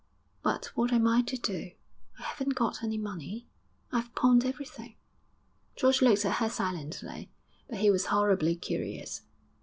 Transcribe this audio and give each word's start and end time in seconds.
'But 0.41 0.71
what 0.75 0.91
am 0.91 1.05
I 1.07 1.21
to 1.21 1.37
do? 1.37 1.73
I 2.17 2.23
haven't 2.23 2.55
got 2.55 2.81
any 2.81 2.97
money; 2.97 3.45
I've 3.91 4.15
pawned 4.15 4.43
everything.' 4.45 4.95
George 5.75 6.01
looked 6.01 6.25
at 6.25 6.37
her 6.37 6.49
silently; 6.49 7.29
but 7.69 7.77
he 7.81 7.91
was 7.91 8.07
horribly 8.07 8.55
curious. 8.55 9.21